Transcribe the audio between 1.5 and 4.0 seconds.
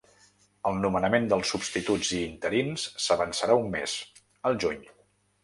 substituts i interins s’avançarà un mes,